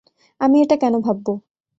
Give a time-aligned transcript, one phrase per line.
[0.41, 1.31] আমি এটা কেন ভাববো?